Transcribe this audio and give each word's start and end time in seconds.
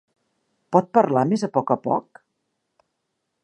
Pot 0.75 0.87
parlar 0.99 1.25
més 1.33 1.45
a 1.47 1.51
més 1.51 1.75
a 1.77 1.77
poc? 1.91 2.25